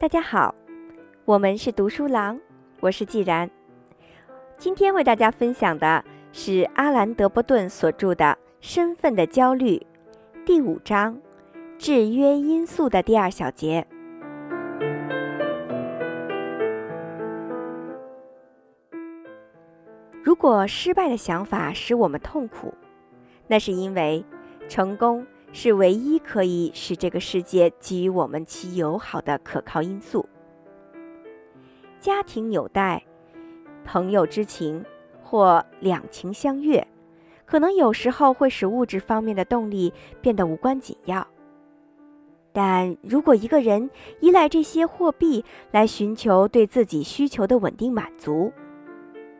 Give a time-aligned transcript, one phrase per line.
[0.00, 0.54] 大家好，
[1.26, 2.40] 我们是读书郎，
[2.80, 3.50] 我是既然。
[4.56, 6.02] 今天为大家分享的
[6.32, 8.24] 是阿兰·德波顿所著的
[8.62, 9.76] 《身份的焦虑》
[10.46, 11.20] 第五章
[11.76, 13.86] “制约因素”的第二小节。
[20.22, 22.72] 如果失败的想法使我们痛苦，
[23.46, 24.24] 那是因为
[24.66, 25.26] 成功。
[25.52, 30.28] 是唯一可以使这个世界给予我们其友好的可靠因素。
[32.00, 33.04] 家庭纽带、
[33.84, 34.84] 朋友之情
[35.22, 36.86] 或两情相悦，
[37.44, 41.26] 可能有时候会使物质方面的动力变得无关紧要。
[42.52, 48.52] 但如果一个人依赖这些货币来寻求对自己需求的稳定满足，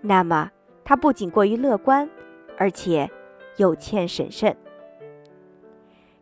[0.00, 0.50] 那么
[0.84, 2.08] 他不仅过于乐观，
[2.56, 3.10] 而且
[3.58, 4.56] 有欠审慎。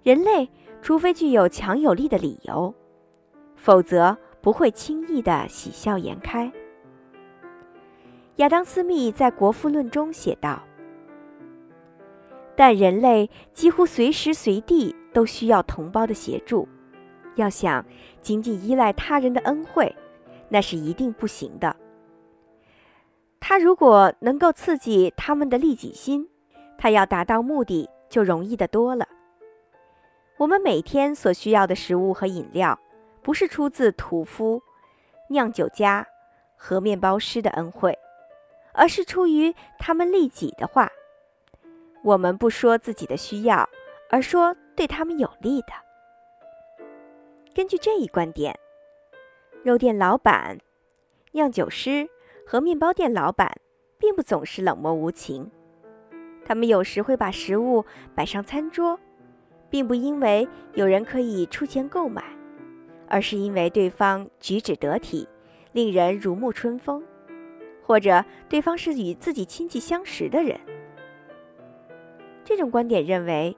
[0.05, 0.47] 人类
[0.83, 2.75] 除非具有强有力的理由，
[3.57, 6.53] 否则不会轻易的喜笑颜开。
[8.37, 10.63] 亚当·斯密在《国富论》中写道
[12.55, 16.69] ：“但人类几乎随时随地都需要同胞的协助，
[17.37, 17.83] 要想
[18.21, 19.97] 仅仅依赖他人的恩惠，
[20.51, 21.75] 那是一定不行的。
[23.41, 26.29] 他如果能够刺激他们的利己心，
[26.77, 29.09] 他要达到目的就容易的多了。”
[30.37, 32.79] 我们每天所需要的食物和饮料，
[33.23, 34.61] 不是出自屠夫、
[35.31, 36.05] 酿酒家
[36.57, 37.97] 和面包师的恩惠，
[38.73, 40.91] 而是出于他们利己的话。
[42.03, 43.69] 我们不说自己的需要，
[44.11, 45.69] 而说对他们有利的。
[47.55, 48.59] 根据这一观点，
[49.63, 50.59] 肉店老板、
[51.31, 52.09] 酿酒师
[52.45, 53.57] 和面包店老板
[53.99, 55.49] 并不总是冷漠无情，
[56.45, 57.85] 他们有时会把食物
[58.17, 58.99] 摆上餐桌。
[59.75, 62.23] 并不因为有人可以出钱购买，
[63.09, 65.27] 而是因为对方举止得体，
[65.73, 67.03] 令人如沐春风，
[67.83, 70.57] 或者对方是与自己亲戚相识的人。
[72.45, 73.57] 这种观点认为，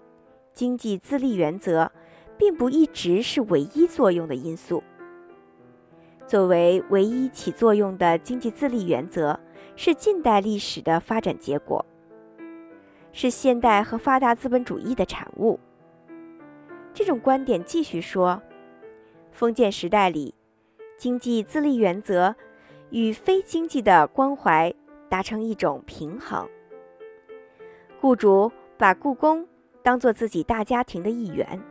[0.55, 1.93] 经济自立原则
[2.39, 4.83] 并不一直是唯一作用的因素。
[6.27, 9.39] 作为唯一起作用的经济自立原则，
[9.77, 11.85] 是近代历史的发展结果，
[13.13, 15.61] 是现代和发达资本主义的产物。
[16.97, 18.41] 这种观点继续说，
[19.31, 20.35] 封建时代里，
[20.97, 22.35] 经济自立原则
[22.89, 24.73] 与非经济的关怀
[25.11, 26.49] 达成一种平衡。
[28.01, 29.47] 雇主把雇工
[29.83, 31.63] 当做自己大家庭的一员，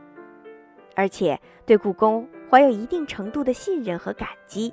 [0.95, 4.71] 而且对雇工怀有一定程度的信任和感激。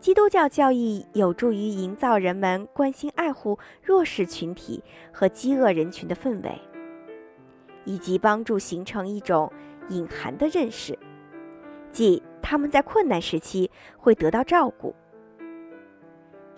[0.00, 4.82] 基督教教义有助于营造人们关心爱护弱势群体
[5.12, 6.58] 和饥饿人群的氛围。
[7.84, 9.52] 以及帮助形成一种
[9.88, 10.98] 隐含的认识，
[11.92, 14.94] 即他们在困难时期会得到照顾。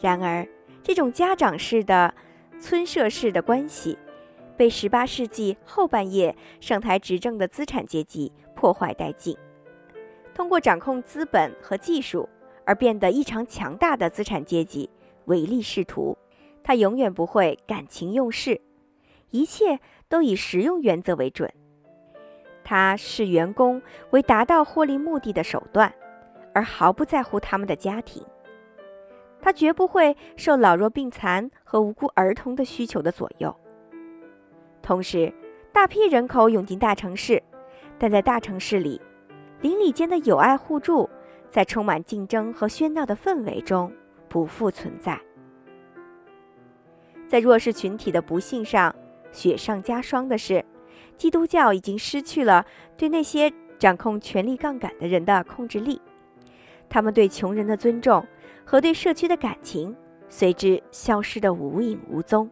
[0.01, 0.47] 然而，
[0.83, 2.15] 这种家长式的、
[2.61, 3.99] 村社式的关系，
[4.57, 9.37] 被18世纪后半叶上台执政的资产阶级破坏殆尽。
[10.35, 12.29] 通过掌控资本和技术
[12.65, 14.89] 而变得异常强大的资产阶级
[15.25, 16.17] 唯利是图，
[16.63, 18.61] 他永远不会感情用事，
[19.31, 19.81] 一切。
[20.09, 21.53] 都以实用原则为准，
[22.63, 25.93] 他视员工为达到获利目的的手段，
[26.55, 28.25] 而毫不在乎他们的家庭。
[29.41, 33.55] 他绝不会受老弱病残和无辜儿童的需求的左右。
[34.83, 35.33] 同时，
[35.73, 37.43] 大批人口涌进大城市，
[37.99, 39.01] 但在大城市里，
[39.61, 41.09] 邻里间的友爱互助，
[41.51, 43.93] 在充满竞争和喧闹的氛围中
[44.29, 45.21] 不复存在。
[47.29, 48.95] 在弱势群体的不幸上。
[49.33, 50.65] 雪上加霜的是，
[51.17, 52.65] 基督教已经失去了
[52.97, 56.01] 对那些掌控权力杠杆的人的控制力，
[56.89, 58.27] 他们对穷人的尊重
[58.65, 59.95] 和对社区的感情
[60.29, 62.51] 随之消失得无影无踪。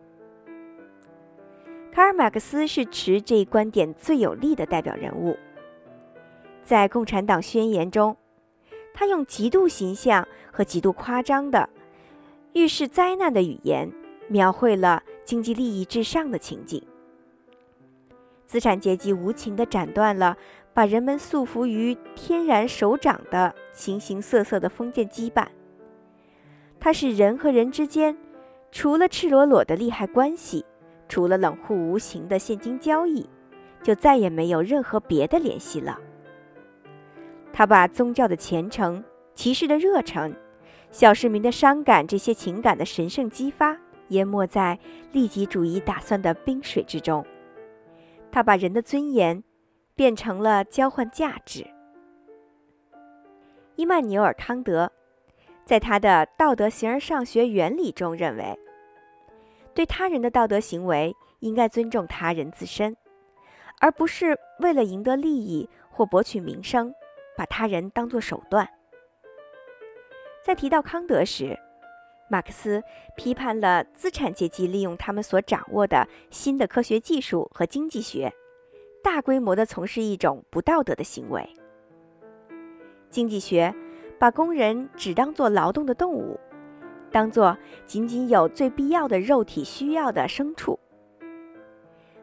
[1.93, 5.37] 卡尔·马克思是持这一观点最有力的代表人物。
[6.63, 8.17] 在《共产党宣言》中，
[8.93, 11.69] 他用极度形象和极度夸张的
[12.53, 13.91] 预示灾难的语言。
[14.27, 16.83] 描绘了经济利益至上的情景。
[18.47, 20.37] 资产阶级无情地斩断了
[20.73, 25.47] 把人们束缚于天然手掌的形形色色的封建羁绊。
[26.79, 28.17] 它使人和人之间，
[28.71, 30.65] 除了赤裸裸的利害关系，
[31.09, 33.29] 除了冷酷无情的现金交易，
[33.83, 35.99] 就再也没有任何别的联系了。
[37.53, 39.03] 他把宗教的虔诚、
[39.35, 40.35] 骑士的热忱、
[40.91, 43.79] 小市民的伤感这些情感的神圣激发。
[44.09, 44.79] 淹没在
[45.13, 47.25] 利己主义打算的冰水之中，
[48.31, 49.43] 他把人的尊严
[49.95, 51.67] 变成了交换价值。
[53.77, 54.93] 伊曼纽尔·康德
[55.65, 58.59] 在他的《道德形而上学原理》中认为，
[59.75, 62.97] 对他人的道德行为应该尊重他人自身，
[63.81, 66.95] 而不是为了赢得利益或博取名声，
[67.37, 68.69] 把他人当作手段。
[70.45, 71.59] 在提到康德时，
[72.35, 72.83] 马克思
[73.15, 78.35] 批判了资产阶级利用他们所掌握的新的科学技术和经济学，
[79.05, 81.49] 大规模地从事一种不道德的行为。
[83.09, 83.73] 经济学
[84.19, 86.41] 把工人只当作劳动的动物，
[87.13, 90.77] 当作仅仅有最必要的肉体需要的牲畜。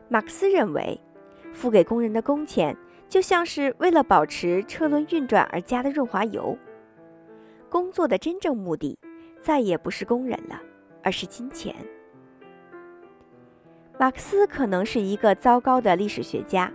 [0.09, 0.99] 马克思认为，
[1.53, 2.75] 付给工人的工钱
[3.07, 6.57] 就像是为了保持车轮运转而加的润滑油。
[7.69, 8.99] 工作的真正目的。
[9.41, 10.61] 再也不是工人了，
[11.03, 11.75] 而是金钱。
[13.99, 16.71] 马克思可能是一个糟糕的历史学家，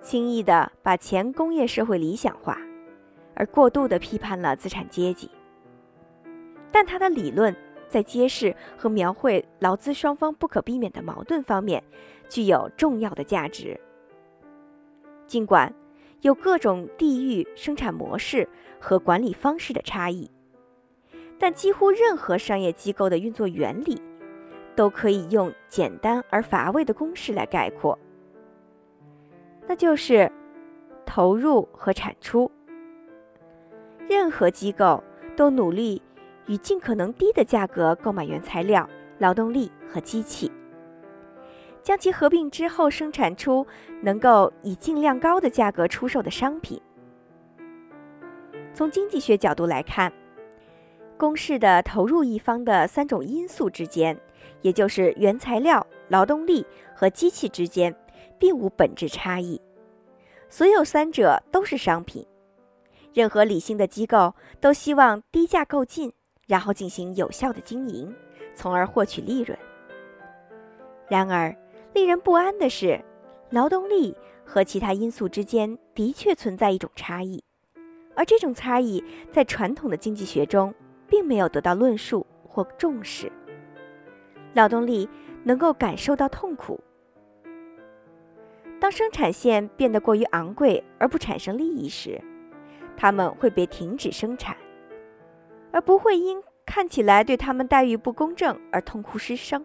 [0.00, 2.58] 轻易地把前工业社会理想化，
[3.34, 5.30] 而过度地批判了资产阶级。
[6.72, 7.54] 但他的理论
[7.88, 11.82] 在揭示和描绘劳资双方不可避免的矛盾方面
[12.28, 13.78] 具有重要的价值。
[15.26, 15.72] 尽管
[16.22, 18.48] 有各种地域生产模式
[18.80, 20.30] 和管理方式的差异。
[21.38, 24.00] 但几乎任何商业机构的运作原理，
[24.74, 27.98] 都可以用简单而乏味的公式来概括，
[29.66, 30.30] 那就是
[31.04, 32.50] 投入和产出。
[34.08, 35.02] 任何机构
[35.36, 36.00] 都努力
[36.46, 38.88] 以尽可能低的价格购买原材料、
[39.18, 40.50] 劳动力和机器，
[41.82, 43.66] 将其合并之后生产出
[44.02, 46.80] 能够以尽量高的价格出售的商品。
[48.72, 50.12] 从经济学角度来看。
[51.16, 54.18] 公式的投入一方的三种因素之间，
[54.62, 57.94] 也就是原材料、劳动力和机器之间，
[58.38, 59.60] 并无本质差异。
[60.48, 62.26] 所有三者都是商品。
[63.12, 66.12] 任何理性的机构都希望低价购进，
[66.46, 68.12] 然后进行有效的经营，
[68.54, 69.56] 从而获取利润。
[71.08, 71.54] 然而，
[71.92, 73.00] 令人不安的是，
[73.50, 77.42] 劳动力和其他因素之间的确存在一种差异，
[78.16, 80.74] 而这种差异在传统的经济学中。
[81.08, 83.30] 并没有得到论述或重视。
[84.54, 85.08] 劳动力
[85.42, 86.78] 能够感受到痛苦。
[88.80, 92.20] 当生产线变得过于昂贵而不产生利益时，
[92.96, 94.56] 他们会被停止生产，
[95.72, 99.64] 而不会因看起来对他们待遇不公正而痛哭失声。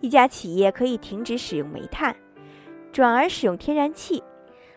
[0.00, 2.16] 一家企业可以停止使用煤炭，
[2.92, 4.22] 转而使用天然气，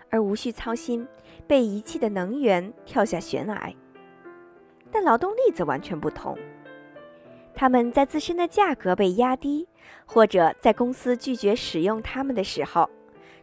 [0.09, 1.07] 而无需操心
[1.47, 3.73] 被遗弃的能源跳下悬崖。
[4.95, 6.37] 但劳动力则完全不同，
[7.53, 9.67] 他们在自身的价格被压低，
[10.05, 12.89] 或者在公司拒绝使用他们的时候，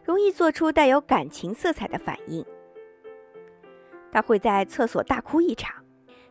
[0.03, 2.43] 容易做出带有感情色彩的反应。
[4.11, 5.75] 他会在厕所大哭一场，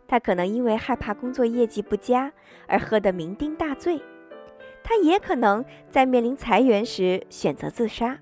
[0.08, 2.32] 他可能因为害怕工作业绩不佳
[2.66, 4.02] 而喝得酩酊大醉，
[4.82, 8.18] 他也可能在面临裁员时选择自杀。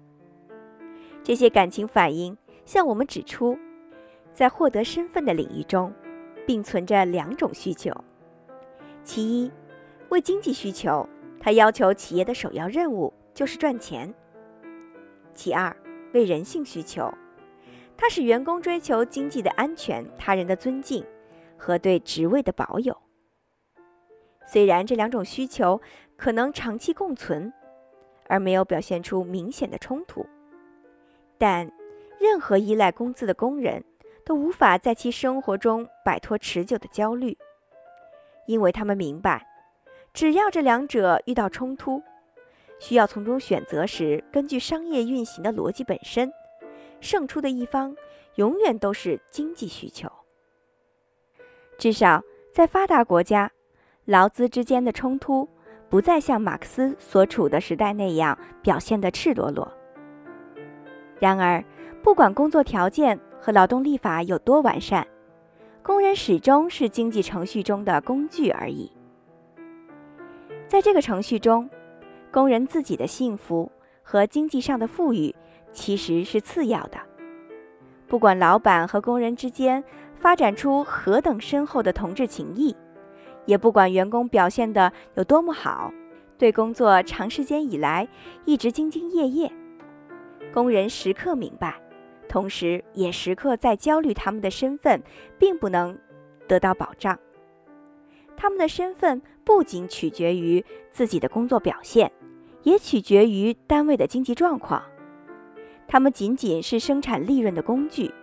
[1.23, 2.37] 这些感情反应
[2.67, 3.58] 向我们指出，
[4.35, 5.91] 在获得身份的领域中。
[6.50, 7.94] 并存着两种需求：
[9.04, 9.52] 其一，
[10.09, 14.12] 为经济需求，他要求企业的首要任务就是赚钱；
[15.33, 15.76] 其二，
[16.12, 17.09] 为人性需求，
[17.97, 21.07] 它使员工追求经济的安全、他人的尊敬
[21.57, 23.00] 和对职位的保有。
[24.45, 25.80] 虽然这两种需求
[26.16, 27.52] 可能长期共存，
[28.26, 30.26] 而没有表现出明显的冲突，
[31.38, 31.71] 但
[32.19, 33.85] 任何依赖工资的工人。
[34.25, 37.37] 都无法在其生活中摆脱持久的焦虑，
[38.47, 39.47] 因为他们明白，
[40.12, 42.03] 只要这两者遇到冲突，
[42.79, 46.33] 需要从中选择时，根据商业运行的逻辑本身，
[47.00, 47.97] 胜出的一方
[48.37, 50.11] 永远都是经济需求。
[51.79, 52.23] 至少
[52.53, 53.50] 在发达国家，
[54.05, 55.49] 劳资之间的冲突
[55.89, 59.73] 不再像马克思所处的时代那样表现得赤裸裸。
[61.19, 61.65] 然而，
[62.03, 65.06] 不管工作条件，和劳动立法有多完善，
[65.82, 68.92] 工人始终是经济程序中的工具而已。
[70.68, 71.68] 在这个程序中，
[72.30, 73.70] 工人自己的幸福
[74.02, 75.35] 和经济上的富裕
[75.73, 76.99] 其实是次要的。
[78.06, 79.82] 不管老板和工人之间
[80.16, 82.76] 发展出何等深厚的同志情谊，
[83.47, 85.92] 也不管员工表现得有多么好，
[86.37, 88.06] 对工作长时间以来
[88.44, 89.50] 一直兢兢业业，
[90.52, 91.80] 工人时刻明白。
[92.30, 95.02] 同时，也时刻在焦虑，他们的身份
[95.37, 95.99] 并不能
[96.46, 97.18] 得到保障。
[98.37, 102.12] 他们的身份不仅取决于自己的工作表现，
[102.62, 104.80] 也取决于单位的经济状况。
[105.88, 108.14] 他们仅仅是生产利润的工具，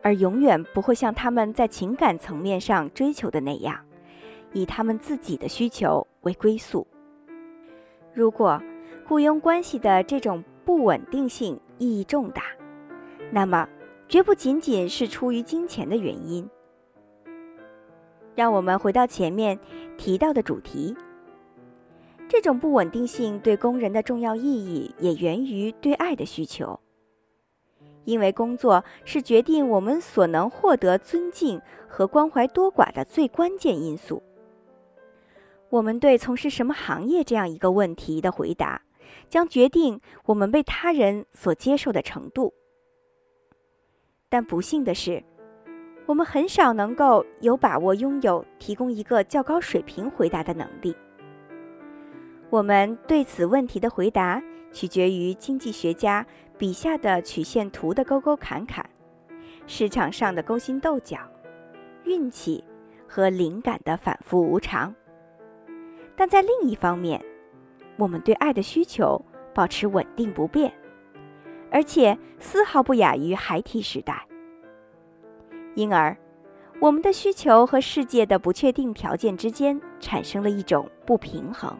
[0.00, 3.84] 而永远不会像他们在情感层面上追求的那样，
[4.52, 6.86] 以他们自己的需求为归宿。
[8.14, 8.62] 如果
[9.08, 12.44] 雇佣关系的这种不稳定性意义重大，
[13.30, 13.68] 那么
[14.08, 16.48] 绝不仅仅是出于金钱的原因。
[18.34, 19.58] 让我们回到前面
[19.96, 20.94] 提到的主题，
[22.28, 26.78] 这种不稳定性对工人的重要意义也源于对爱的需求。
[28.04, 34.22] 因为工作是决定我们所能获得尊敬和关怀多寡的最关键因素。
[35.70, 38.82] 我们对从事什么行业这样一个问题的回答，
[39.28, 42.54] 将决定我们被他人所接受的程度。
[44.28, 45.22] 但不幸的是，
[46.06, 50.94] 我们很少能够有把握拥有提供一个较高水平回答的能力。
[52.50, 54.42] 我们对此问题的回答
[54.72, 56.26] 取决于经济学家。
[56.58, 58.82] 笔下的曲线图的沟沟坎坎，
[59.66, 61.18] 市场上的勾心斗角，
[62.04, 62.64] 运气
[63.06, 64.94] 和灵感的反复无常。
[66.16, 67.22] 但在另一方面，
[67.98, 70.72] 我们对爱的需求保持稳定不变，
[71.76, 74.26] 而且丝毫不亚于孩提时代。
[75.74, 76.16] 因而，
[76.80, 81.76] 我们的需求和世界的不确定条件之间产生了一种不平衡，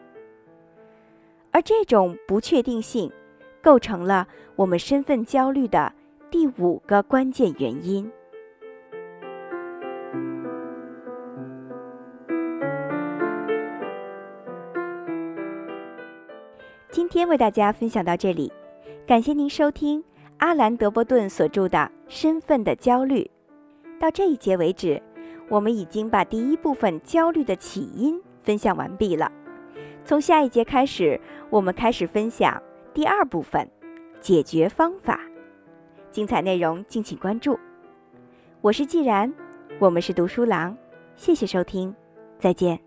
[1.50, 3.10] 而这种不确定性。
[3.62, 5.90] 构成了我们身份焦虑的
[6.30, 8.12] 第五个关键原因。
[16.90, 18.52] 今天为大家分享到这里，
[19.06, 20.02] 感谢您收听
[20.38, 23.30] 阿兰·德波顿所著的《身份的焦虑》。
[24.00, 25.00] 到这一节为止，
[25.48, 29.30] 我们已经把第一部分焦虑的起因分享完毕了。
[30.04, 31.20] 从下一节开始，
[31.50, 32.60] 我们开始分享。
[32.92, 33.70] 第二部分，
[34.20, 35.20] 解决方法，
[36.10, 37.56] 精彩内容敬请关注。
[38.60, 39.32] 我是既然，
[39.78, 40.76] 我们是读书郎，
[41.14, 41.94] 谢谢收听，
[42.40, 42.85] 再见。